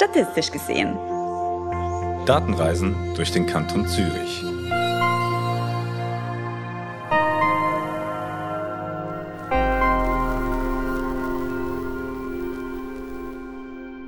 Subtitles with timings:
[0.00, 0.96] statistisch gesehen.
[2.24, 4.42] Datenreisen durch den Kanton Zürich.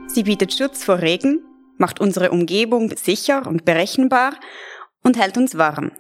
[0.07, 1.45] Sie bietet Schutz vor Regen,
[1.77, 4.33] macht unsere Umgebung sicher und berechenbar
[5.03, 5.93] und hält uns warm.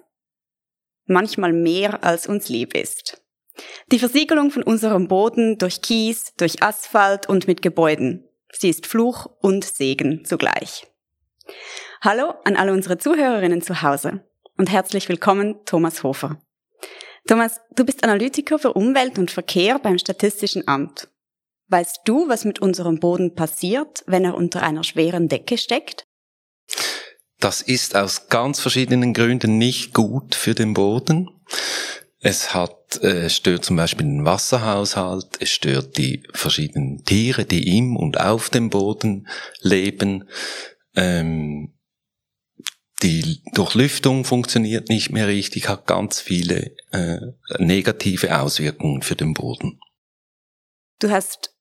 [1.04, 3.22] Manchmal mehr als uns lieb ist.
[3.90, 8.26] Die Versiegelung von unserem Boden durch Kies, durch Asphalt und mit Gebäuden.
[8.54, 10.86] Sie ist Fluch und Segen zugleich.
[12.00, 14.24] Hallo an alle unsere Zuhörerinnen zu Hause
[14.56, 16.40] und herzlich willkommen Thomas Hofer.
[17.26, 21.08] Thomas, du bist Analytiker für Umwelt und Verkehr beim Statistischen Amt.
[21.68, 26.06] Weißt du, was mit unserem Boden passiert, wenn er unter einer schweren Decke steckt?
[27.40, 31.28] Das ist aus ganz verschiedenen Gründen nicht gut für den Boden.
[32.24, 37.96] Es hat, äh, stört zum Beispiel den Wasserhaushalt, es stört die verschiedenen Tiere, die im
[37.96, 39.26] und auf dem Boden
[39.60, 40.28] leben.
[40.94, 41.74] Ähm,
[43.02, 47.18] die Durchlüftung funktioniert nicht mehr richtig, hat ganz viele äh,
[47.58, 49.80] negative Auswirkungen für den Boden.
[51.00, 51.52] Du hast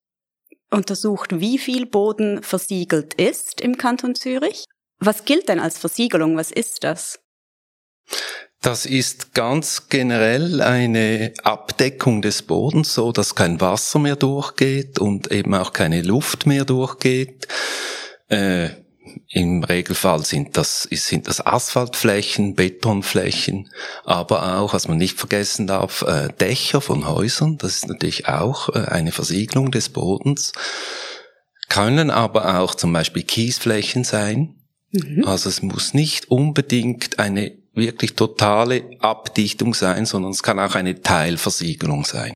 [0.69, 4.65] untersucht, wie viel Boden versiegelt ist im Kanton Zürich.
[4.99, 6.37] Was gilt denn als Versiegelung?
[6.37, 7.19] Was ist das?
[8.61, 15.31] Das ist ganz generell eine Abdeckung des Bodens, so dass kein Wasser mehr durchgeht und
[15.31, 17.47] eben auch keine Luft mehr durchgeht.
[18.29, 18.69] Äh,
[19.29, 23.67] Im Regelfall sind das, sind das Asphaltflächen, Betonflächen,
[24.03, 27.57] aber auch, was man nicht vergessen darf, äh, Dächer von Häusern.
[27.57, 30.53] Das ist natürlich auch äh, eine Versiegelung des Bodens.
[31.67, 34.55] Können aber auch zum Beispiel Kiesflächen sein.
[34.91, 35.25] Mhm.
[35.25, 41.01] Also es muss nicht unbedingt eine wirklich totale Abdichtung sein, sondern es kann auch eine
[41.01, 42.33] Teilversiegelung sein.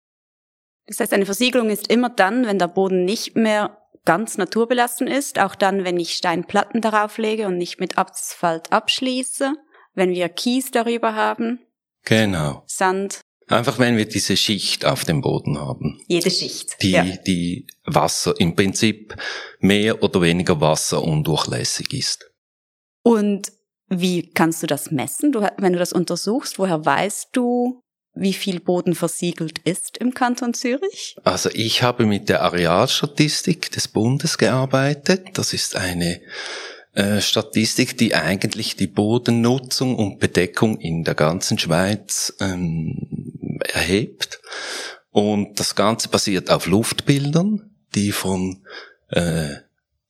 [0.87, 5.39] Das heißt, eine Versiegelung ist immer dann, wenn der Boden nicht mehr ganz naturbelassen ist,
[5.39, 9.53] auch dann, wenn ich Steinplatten darauf lege und nicht mit Asphalt abschließe,
[9.95, 11.59] wenn wir Kies darüber haben.
[12.03, 12.63] Genau.
[12.67, 13.21] Sand.
[13.47, 15.99] Einfach wenn wir diese Schicht auf dem Boden haben.
[16.07, 16.81] Jede Schicht.
[16.81, 17.03] Die, ja.
[17.03, 19.15] die Wasser, im Prinzip
[19.59, 22.29] mehr oder weniger Wasser undurchlässig ist.
[23.03, 23.51] Und
[23.87, 25.31] wie kannst du das messen?
[25.31, 27.81] Du, wenn du das untersuchst, woher weißt du,
[28.15, 31.15] wie viel Boden versiegelt ist im Kanton Zürich?
[31.23, 35.37] Also ich habe mit der Arealstatistik des Bundes gearbeitet.
[35.37, 36.21] Das ist eine
[36.93, 44.39] äh, Statistik, die eigentlich die Bodennutzung und Bedeckung in der ganzen Schweiz ähm, erhebt.
[45.11, 48.63] Und das Ganze basiert auf Luftbildern, die von
[49.09, 49.55] äh,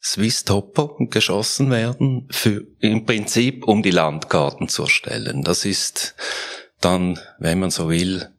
[0.06, 5.42] Swiss Topper geschossen werden, für, im Prinzip um die Landkarten zu erstellen.
[5.42, 6.14] Das ist
[6.80, 8.30] dann, wenn man so will,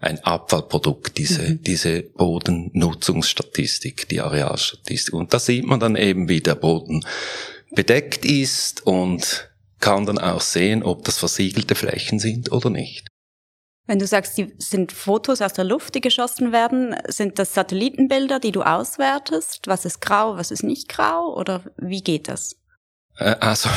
[0.00, 1.62] ein Abfallprodukt, diese, mhm.
[1.62, 5.14] diese Bodennutzungsstatistik, die Arealstatistik.
[5.14, 7.04] Und da sieht man dann eben, wie der Boden
[7.74, 9.50] bedeckt ist und
[9.80, 13.08] kann dann auch sehen, ob das versiegelte Flächen sind oder nicht.
[13.86, 18.40] Wenn du sagst, die sind Fotos aus der Luft, die geschossen werden, sind das Satellitenbilder,
[18.40, 19.68] die du auswertest?
[19.68, 21.34] Was ist grau, was ist nicht grau?
[21.36, 22.56] Oder wie geht das?
[23.16, 23.68] Äh, also,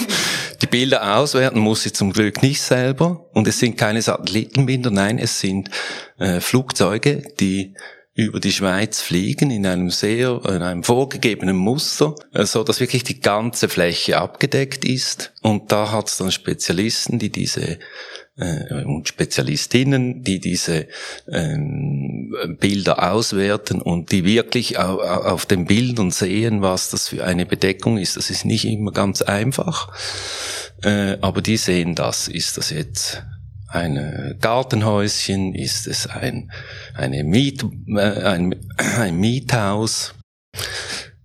[0.62, 3.28] die Bilder auswerten muss ich zum Glück nicht selber.
[3.32, 5.70] Und es sind keine Satellitenbilder, nein, es sind
[6.18, 7.74] äh, Flugzeuge, die
[8.18, 13.04] über die Schweiz fliegen in einem sehr, in einem vorgegebenen Muster, äh, so dass wirklich
[13.04, 15.32] die ganze Fläche abgedeckt ist.
[15.40, 17.78] Und da hat es dann Spezialisten, die diese
[18.38, 20.86] äh, und Spezialistinnen, die diese
[21.30, 27.46] ähm, Bilder auswerten und die wirklich auf, auf den Bildern sehen, was das für eine
[27.46, 28.16] Bedeckung ist.
[28.16, 29.92] Das ist nicht immer ganz einfach,
[30.82, 32.28] äh, aber die sehen das.
[32.28, 33.22] Ist das jetzt
[33.68, 35.54] ein Gartenhäuschen?
[35.54, 36.50] Ist es ein,
[36.94, 40.14] eine Miet, äh, ein, ein Miethaus?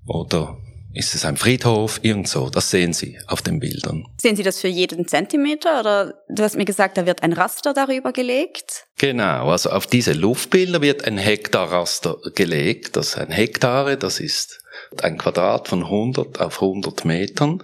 [0.06, 0.58] Oder
[0.94, 2.00] ist es ein Friedhof?
[2.04, 2.50] Irgend so.
[2.50, 4.06] Das sehen Sie auf den Bildern.
[4.22, 7.74] Sehen Sie das für jeden Zentimeter oder du hast mir gesagt, da wird ein Raster
[7.74, 8.86] darüber gelegt?
[8.98, 9.50] Genau.
[9.50, 12.96] Also auf diese Luftbilder wird ein Hektarraster gelegt.
[12.96, 13.98] Das ist ein Hektare.
[13.98, 14.62] Das ist
[15.02, 17.64] ein Quadrat von 100 auf 100 Metern.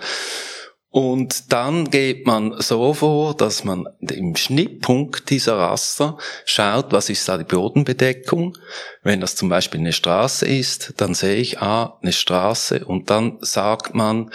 [0.92, 7.30] Und dann geht man so vor, dass man im Schnittpunkt dieser Raster schaut, was ist
[7.30, 8.58] da die Bodenbedeckung.
[9.04, 13.38] Wenn das zum Beispiel eine Straße ist, dann sehe ich, ah, eine Straße und dann
[13.42, 14.32] sagt man,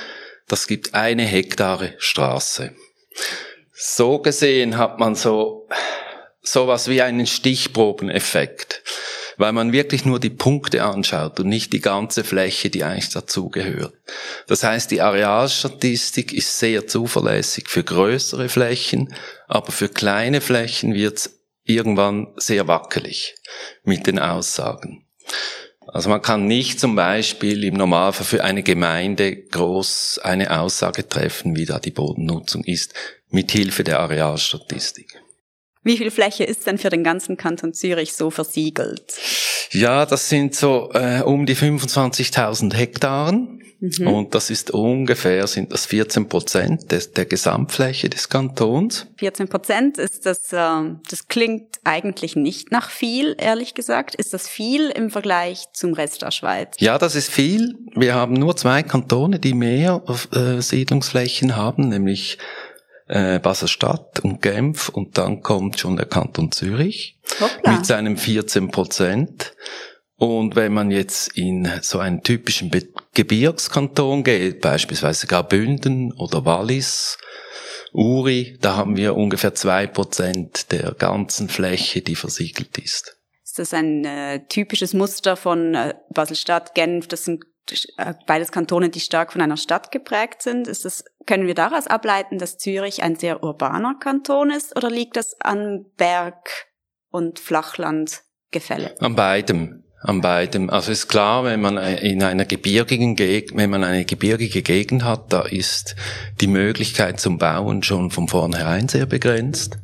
[0.46, 2.72] das gibt eine Hektare Straße.
[3.72, 5.66] So gesehen hat man so
[6.40, 8.82] sowas wie einen Stichprobeneffekt
[9.36, 13.94] weil man wirklich nur die Punkte anschaut und nicht die ganze Fläche, die eigentlich dazugehört.
[14.46, 19.14] Das heißt, die Arealstatistik ist sehr zuverlässig für größere Flächen,
[19.48, 21.30] aber für kleine Flächen wird
[21.64, 23.34] irgendwann sehr wackelig
[23.82, 25.06] mit den Aussagen.
[25.86, 31.56] Also man kann nicht zum Beispiel im Normalfall für eine Gemeinde groß eine Aussage treffen,
[31.56, 32.94] wie da die Bodennutzung ist,
[33.28, 35.23] mit Hilfe der Arealstatistik.
[35.84, 39.14] Wie viel Fläche ist denn für den ganzen Kanton Zürich so versiegelt?
[39.70, 43.60] Ja, das sind so äh, um die 25.000 Hektaren.
[43.80, 44.06] Mhm.
[44.06, 49.06] Und das ist ungefähr, sind das 14 Prozent des, der Gesamtfläche des Kantons.
[49.18, 54.14] 14 Prozent ist das, äh, das klingt eigentlich nicht nach viel, ehrlich gesagt.
[54.14, 56.76] Ist das viel im Vergleich zum Rest der Schweiz?
[56.78, 57.74] Ja, das ist viel.
[57.94, 60.02] Wir haben nur zwei Kantone, die mehr
[60.32, 62.38] äh, Siedlungsflächen haben, nämlich
[63.06, 67.72] äh, Basel-Stadt und Genf und dann kommt schon der Kanton Zürich Hoppla.
[67.72, 69.54] mit seinem 14 Prozent.
[70.16, 77.18] Und wenn man jetzt in so einen typischen Be Gebirgskanton geht, beispielsweise Graubünden oder Wallis,
[77.92, 83.16] Uri, da haben wir ungefähr zwei Prozent der ganzen Fläche, die versiegelt ist.
[83.44, 87.06] Ist das ein äh, typisches Muster von äh, Basel-Stadt, Genf?
[87.06, 87.44] Das sind
[88.26, 90.68] beides Kantone, die stark von einer Stadt geprägt sind.
[90.68, 95.16] Ist das, können wir daraus ableiten, dass Zürich ein sehr urbaner Kanton ist oder liegt
[95.16, 96.66] das an Berg-
[97.10, 98.94] und Flachlandgefälle?
[99.00, 99.84] An beidem.
[100.06, 100.68] An beidem.
[100.68, 105.32] Also ist klar, wenn man in einer gebirgigen Gegend, wenn man eine gebirgige Gegend hat,
[105.32, 105.96] da ist
[106.42, 109.78] die Möglichkeit zum Bauen schon von vornherein sehr begrenzt.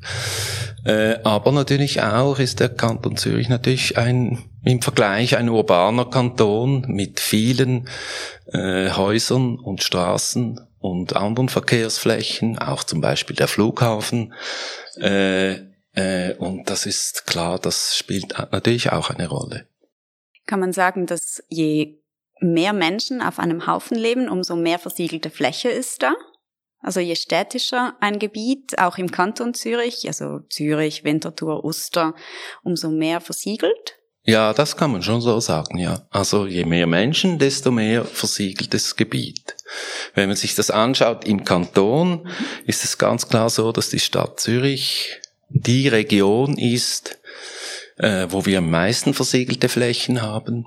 [0.85, 6.85] Äh, aber natürlich auch ist der Kanton Zürich natürlich ein im Vergleich ein urbaner Kanton
[6.87, 7.89] mit vielen
[8.53, 14.35] äh, Häusern und Straßen und anderen Verkehrsflächen, auch zum Beispiel der Flughafen.
[15.01, 15.53] Äh,
[15.95, 19.67] äh, und das ist klar, das spielt natürlich auch eine Rolle.
[20.51, 22.01] Kann man sagen, dass je
[22.41, 26.13] mehr Menschen auf einem Haufen leben, umso mehr versiegelte Fläche ist da?
[26.81, 32.17] Also je städtischer ein Gebiet, auch im Kanton Zürich, also Zürich, Winterthur, Uster,
[32.65, 34.01] umso mehr versiegelt?
[34.25, 36.09] Ja, das kann man schon so sagen, ja.
[36.11, 39.55] Also je mehr Menschen, desto mehr versiegeltes Gebiet.
[40.15, 42.29] Wenn man sich das anschaut im Kanton,
[42.67, 47.20] ist es ganz klar so, dass die Stadt Zürich die Region ist,
[48.01, 50.67] äh, wo wir am meisten versiegelte Flächen haben.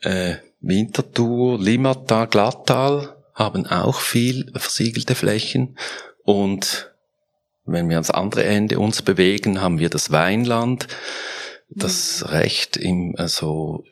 [0.00, 5.76] Äh, Winterthur, Limata, Glattal haben auch viel versiegelte Flächen
[6.24, 6.92] und
[7.64, 10.88] wenn wir ans andere Ende uns bewegen, haben wir das Weinland
[11.74, 13.84] das recht im, also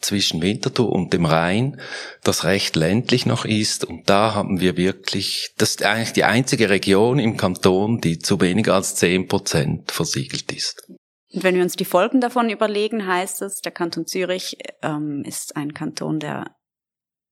[0.00, 1.80] zwischen Winterthur und dem Rhein,
[2.24, 3.84] das recht ländlich noch ist.
[3.84, 8.40] Und da haben wir wirklich, das ist eigentlich die einzige Region im Kanton, die zu
[8.40, 10.88] weniger als zehn Prozent versiegelt ist.
[11.32, 15.56] Und wenn wir uns die Folgen davon überlegen, heißt es, der Kanton Zürich ähm, ist
[15.56, 16.56] ein Kanton, der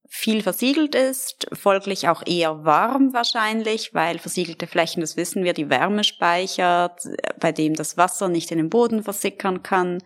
[0.09, 5.69] viel versiegelt ist, folglich auch eher warm wahrscheinlich, weil versiegelte Flächen, das wissen wir, die
[5.69, 7.03] Wärme speichert,
[7.41, 10.03] bei dem das Wasser nicht in den Boden versickern kann.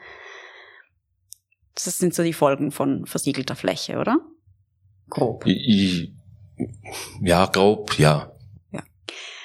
[1.74, 4.20] Das sind so die Folgen von versiegelter Fläche, oder?
[5.08, 5.44] Grob.
[7.20, 8.32] Ja, grob, ja.
[8.70, 8.82] Ja.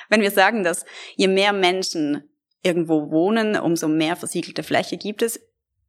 [0.09, 2.23] Wenn wir sagen, dass je mehr Menschen
[2.65, 5.39] irgendwo wohnen, umso mehr versiegelte Fläche gibt es,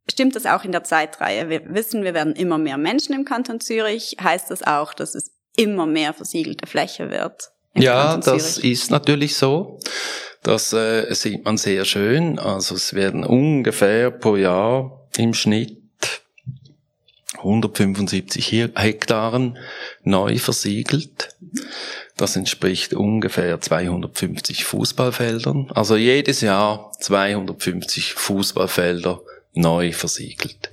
[0.09, 1.49] stimmt das auch in der Zeitreihe.
[1.49, 4.15] Wir wissen, wir werden immer mehr Menschen im Kanton Zürich.
[4.21, 7.51] Heißt das auch, dass es immer mehr versiegelte Fläche wird?
[7.73, 9.79] Ja, das ist natürlich so.
[10.43, 12.39] Das äh, sieht man sehr schön.
[12.39, 15.77] Also es werden ungefähr pro Jahr im Schnitt
[17.37, 19.57] 175 Hektaren
[20.03, 21.29] neu versiegelt.
[22.17, 25.69] Das entspricht ungefähr 250 Fußballfeldern.
[25.73, 29.21] Also jedes Jahr 250 Fußballfelder
[29.53, 30.71] neu versiegelt.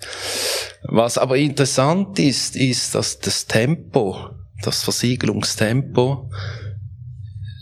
[0.82, 4.30] Was aber interessant ist, ist, dass das Tempo,
[4.62, 6.30] das Versiegelungstempo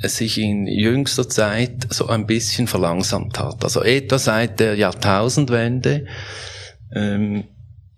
[0.03, 3.65] sich in jüngster Zeit so ein bisschen verlangsamt hat.
[3.65, 6.07] Also etwa seit der Jahrtausendwende
[6.95, 7.45] ähm,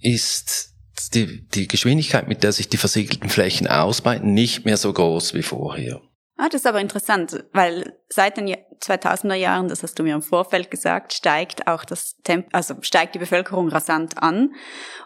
[0.01, 0.74] ist
[1.15, 5.43] die, die Geschwindigkeit, mit der sich die versiegelten Flächen ausbreiten, nicht mehr so groß wie
[5.43, 6.01] vorher.
[6.37, 10.23] Ah, das ist aber interessant, weil seit den 2000er Jahren, das hast du mir im
[10.23, 14.53] Vorfeld gesagt, steigt auch das Tempo, also steigt die Bevölkerung rasant an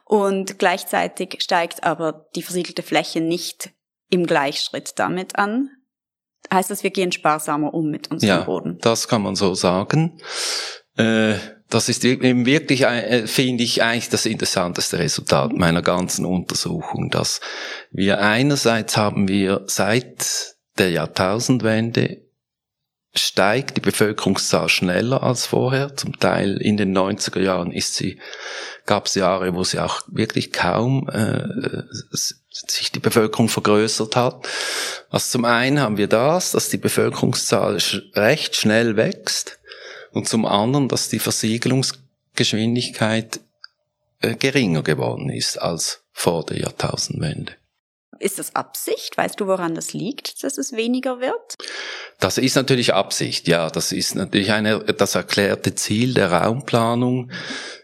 [0.07, 3.71] und gleichzeitig steigt aber die versiegelte Fläche nicht
[4.11, 5.69] im Gleichschritt damit an.
[6.51, 8.79] Heißt das, wir gehen sparsamer um mit unserem ja, Boden?
[8.81, 10.19] das kann man so sagen.
[10.97, 11.35] Äh,
[11.79, 17.41] das ist eben wirklich, äh, finde ich, eigentlich das interessanteste Resultat meiner ganzen Untersuchung, dass
[17.93, 22.23] wir einerseits haben wir seit der Jahrtausendwende
[23.15, 25.97] steigt die Bevölkerungszahl schneller als vorher.
[25.97, 28.19] Zum Teil in den 90er Jahren ist sie,
[28.85, 31.47] gab es Jahre, wo sie auch wirklich kaum äh,
[32.51, 34.49] sich die Bevölkerung vergrößert hat.
[35.11, 37.79] Also zum einen haben wir das, dass die Bevölkerungszahl
[38.17, 39.58] recht schnell wächst
[40.19, 43.39] und zum anderen, dass die Versiegelungsgeschwindigkeit
[44.21, 47.53] äh, geringer geworden ist als vor der Jahrtausendwende.
[48.19, 49.17] Ist das Absicht?
[49.17, 51.55] Weißt du, woran das liegt, dass es weniger wird?
[52.19, 53.71] Das ist natürlich Absicht, ja.
[53.71, 57.31] Das ist natürlich eine, das erklärte Ziel der Raumplanung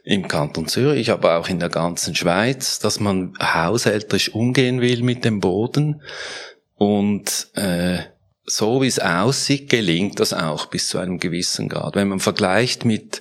[0.03, 5.25] im Kanton Zürich, aber auch in der ganzen Schweiz, dass man haushälterisch umgehen will mit
[5.25, 6.03] dem Boden.
[6.75, 7.99] Und äh,
[8.47, 11.97] so wie es aussieht, gelingt das auch bis zu einem gewissen Grad.
[11.97, 13.21] Wenn man vergleicht mit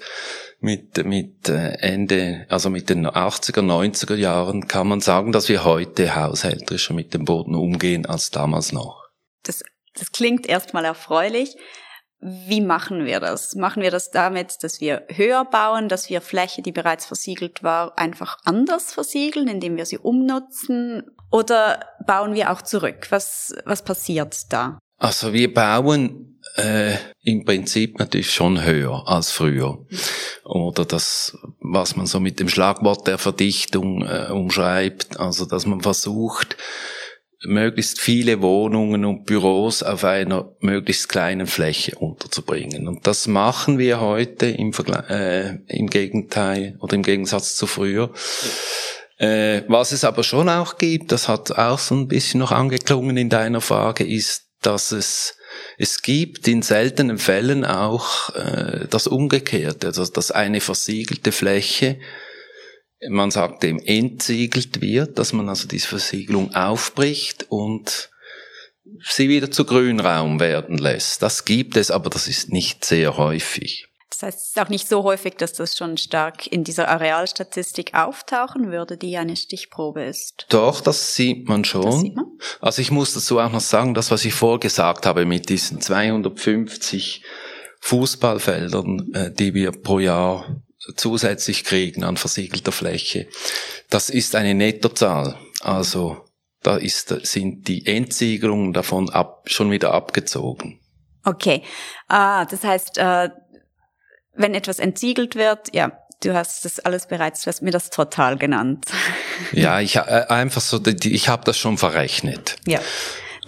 [0.63, 5.65] mit, mit äh, Ende, also mit den 80er, 90er Jahren, kann man sagen, dass wir
[5.65, 9.03] heute haushälterischer mit dem Boden umgehen als damals noch.
[9.43, 9.63] Das,
[9.93, 11.57] das klingt erstmal erfreulich.
[12.21, 13.55] Wie machen wir das?
[13.55, 17.99] Machen wir das damit, dass wir höher bauen, dass wir Fläche, die bereits versiegelt war,
[17.99, 21.03] einfach anders versiegeln, indem wir sie umnutzen?
[21.29, 23.07] Oder bauen wir auch zurück?
[23.09, 24.79] Was, was passiert da?
[25.03, 26.93] Also wir bauen äh,
[27.23, 29.85] im Prinzip natürlich schon höher als früher.
[30.45, 35.81] Oder das, was man so mit dem Schlagwort der Verdichtung äh, umschreibt, also dass man
[35.81, 36.55] versucht,
[37.43, 42.87] möglichst viele Wohnungen und Büros auf einer möglichst kleinen Fläche unterzubringen.
[42.87, 45.03] Und das machen wir heute im, Vergle
[45.67, 48.13] äh, im Gegenteil oder im Gegensatz zu früher.
[49.17, 53.17] Äh, was es aber schon auch gibt, das hat auch so ein bisschen noch angeklungen
[53.17, 55.35] in deiner Frage, ist, dass es
[55.77, 61.99] es gibt in seltenen Fällen auch äh, das Umgekehrte, also dass eine versiegelte Fläche,
[63.09, 68.09] man sagt dem entsiegelt wird, dass man also diese Versiegelung aufbricht und
[69.01, 71.21] sie wieder zu Grünraum werden lässt.
[71.21, 73.87] Das gibt es, aber das ist nicht sehr häufig.
[74.13, 77.95] Das heißt, es ist auch nicht so häufig, dass das schon stark in dieser Arealstatistik
[77.95, 80.45] auftauchen würde, die eine Stichprobe ist.
[80.49, 81.85] Doch, das sieht man schon.
[81.85, 82.25] Das sieht man?
[82.61, 87.23] Also ich muss dazu auch noch sagen, das, was ich vorgesagt habe mit diesen 250
[87.79, 90.61] Fußballfeldern, äh, die wir pro Jahr
[90.95, 93.27] zusätzlich kriegen an versiegelter Fläche,
[93.89, 95.37] das ist eine Nettozahl.
[95.61, 96.23] Also
[96.61, 100.79] da ist, sind die Entsiegelungen davon ab, schon wieder abgezogen.
[101.25, 101.63] Okay,
[102.09, 103.29] ah, das heißt, äh,
[104.35, 108.37] wenn etwas entsiegelt wird, ja, du hast das alles bereits, du hast mir das total
[108.37, 108.85] genannt.
[109.51, 112.55] Ja, ich äh, einfach so, ich habe das schon verrechnet.
[112.65, 112.79] Ja.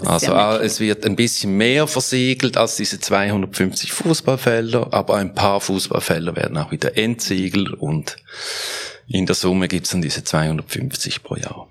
[0.04, 5.62] Also ja es wird ein bisschen mehr versiegelt als diese 250 Fußballfelder, aber ein paar
[5.62, 8.18] Fußballfelder werden auch wieder entsiegelt und
[9.08, 11.70] in der Summe gibt's dann diese 250 pro Jahr.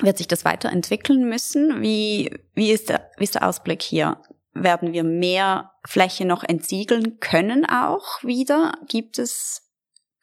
[0.00, 1.82] Wird sich das weiterentwickeln müssen?
[1.82, 4.16] Wie, wie, ist der, wie ist der Ausblick hier?
[4.54, 8.74] werden wir mehr Fläche noch entsiegeln können auch wieder?
[8.88, 9.62] Gibt es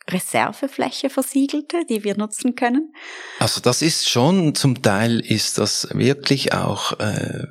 [0.09, 2.93] Reservefläche versiegelte, die wir nutzen können?
[3.39, 7.45] Also das ist schon, zum Teil ist das wirklich auch äh,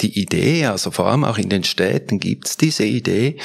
[0.00, 3.38] die Idee, also vor allem auch in den Städten gibt es diese Idee,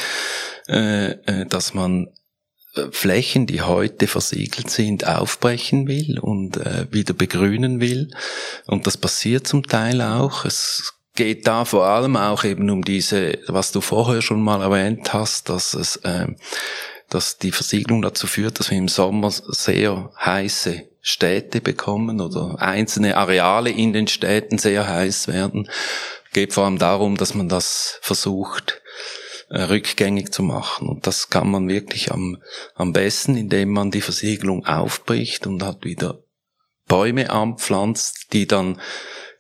[0.68, 2.08] äh, äh, dass man
[2.76, 8.10] äh, Flächen, die heute versiegelt sind, aufbrechen will und äh, wieder begrünen will.
[8.68, 10.46] Und das passiert zum Teil auch.
[10.46, 15.14] Es geht da vor allem auch eben um diese, was du vorher schon mal erwähnt
[15.14, 16.28] hast, dass es, äh,
[17.10, 23.16] dass die Versiegelung dazu führt, dass wir im Sommer sehr heiße Städte bekommen oder einzelne
[23.16, 25.70] Areale in den Städten sehr heiß werden.
[26.34, 28.82] Geht vor allem darum, dass man das versucht,
[29.50, 30.90] äh, rückgängig zu machen.
[30.90, 32.42] Und das kann man wirklich am,
[32.74, 36.24] am besten, indem man die Versiegelung aufbricht und hat wieder
[36.88, 38.82] Bäume anpflanzt, die dann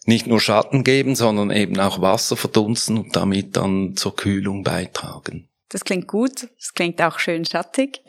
[0.05, 5.49] nicht nur Schatten geben, sondern eben auch Wasser verdunsten und damit dann zur Kühlung beitragen.
[5.69, 8.01] Das klingt gut, das klingt auch schön schattig.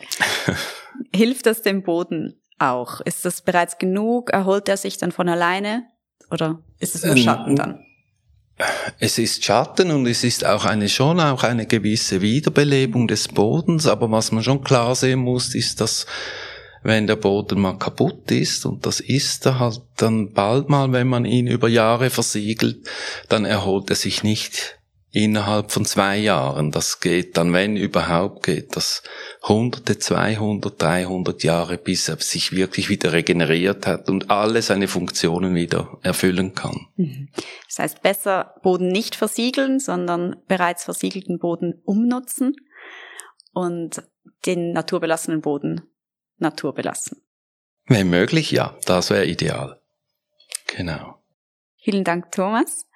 [1.15, 3.01] Hilft das dem Boden auch?
[3.01, 4.31] Ist das bereits genug?
[4.31, 5.85] Erholt er sich dann von alleine?
[6.31, 7.81] Oder ist es nur Schatten dann?
[8.99, 13.87] Es ist Schatten und es ist auch eine, schon auch eine gewisse Wiederbelebung des Bodens,
[13.87, 16.07] aber was man schon klar sehen muss, ist, dass
[16.87, 21.09] wenn der Boden mal kaputt ist, und das ist er halt dann bald mal, wenn
[21.09, 22.89] man ihn über Jahre versiegelt,
[23.29, 24.79] dann erholt er sich nicht
[25.11, 26.71] innerhalb von zwei Jahren.
[26.71, 29.03] Das geht dann, wenn überhaupt, geht das
[29.43, 35.55] hunderte, 200, 300 Jahre, bis er sich wirklich wieder regeneriert hat und alle seine Funktionen
[35.55, 36.87] wieder erfüllen kann.
[36.97, 37.31] Mhm.
[37.67, 42.55] Das heißt, besser Boden nicht versiegeln, sondern bereits versiegelten Boden umnutzen
[43.55, 44.03] und
[44.45, 45.83] den naturbelassenen Boden
[46.39, 47.23] Natur belassen.
[47.87, 49.81] Wenn möglich, ja, das wäre ideal.
[50.67, 51.23] Genau.
[51.77, 52.87] Vielen Dank, Thomas.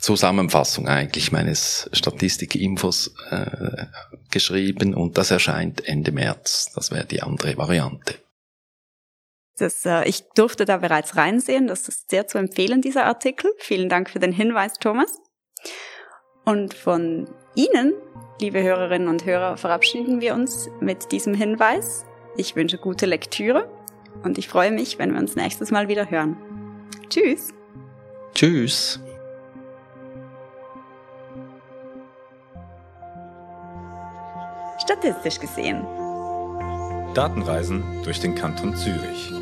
[0.00, 3.86] Zusammenfassung eigentlich meines Statistik-Infos äh,
[4.30, 6.72] geschrieben und das erscheint Ende März.
[6.74, 8.14] Das wäre die andere Variante.
[9.56, 11.66] Das, äh, ich durfte da bereits reinsehen.
[11.66, 13.52] Das ist sehr zu empfehlen, dieser Artikel.
[13.58, 15.18] Vielen Dank für den Hinweis, Thomas.
[16.44, 17.94] Und von Ihnen,
[18.40, 22.04] liebe Hörerinnen und Hörer, verabschieden wir uns mit diesem Hinweis.
[22.36, 23.70] Ich wünsche gute Lektüre
[24.24, 26.36] und ich freue mich, wenn wir uns nächstes Mal wieder hören.
[27.08, 27.50] Tschüss.
[28.34, 29.00] Tschüss.
[34.84, 35.84] Statistisch gesehen.
[37.14, 39.32] Datenreisen durch den Kanton Zürich.